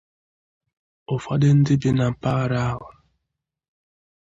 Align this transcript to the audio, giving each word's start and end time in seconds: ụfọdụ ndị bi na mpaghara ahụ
ụfọdụ 1.13 1.49
ndị 1.57 1.73
bi 1.81 1.89
na 1.97 2.05
mpaghara 2.13 2.59
ahụ 2.69 2.87